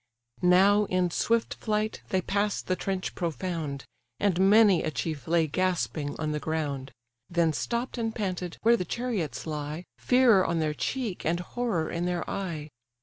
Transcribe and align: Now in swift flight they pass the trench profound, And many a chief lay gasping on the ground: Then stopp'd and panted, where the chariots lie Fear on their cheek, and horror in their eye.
Now 0.41 0.85
in 0.85 1.11
swift 1.11 1.53
flight 1.53 2.01
they 2.09 2.23
pass 2.23 2.63
the 2.63 2.75
trench 2.75 3.13
profound, 3.13 3.85
And 4.19 4.49
many 4.49 4.81
a 4.81 4.89
chief 4.89 5.27
lay 5.27 5.45
gasping 5.45 6.19
on 6.19 6.31
the 6.31 6.39
ground: 6.39 6.91
Then 7.29 7.53
stopp'd 7.53 7.99
and 7.99 8.15
panted, 8.15 8.57
where 8.63 8.75
the 8.77 8.83
chariots 8.83 9.45
lie 9.45 9.85
Fear 9.99 10.43
on 10.43 10.57
their 10.57 10.73
cheek, 10.73 11.23
and 11.23 11.39
horror 11.39 11.87
in 11.91 12.05
their 12.07 12.27
eye. 12.27 12.71